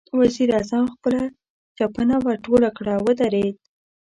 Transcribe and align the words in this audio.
وزير 0.19 0.49
اعظم 0.57 0.83
خپله 0.93 1.23
چپنه 1.77 2.15
ورټوله 2.25 2.69
کړه، 2.77 2.93
ودرېد. 3.05 3.55